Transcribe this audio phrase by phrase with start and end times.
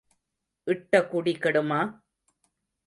[0.67, 1.81] இட்ட குடி கெடுமா?